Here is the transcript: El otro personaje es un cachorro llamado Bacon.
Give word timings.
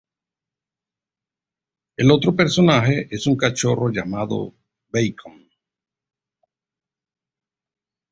El 1.95 2.09
otro 2.09 2.35
personaje 2.35 3.07
es 3.11 3.27
un 3.27 3.37
cachorro 3.37 3.89
llamado 3.91 4.51
Bacon. 4.89 5.47